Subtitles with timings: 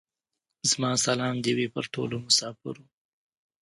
[0.69, 2.83] زما سلام دي وې پر ټولو مسافرو.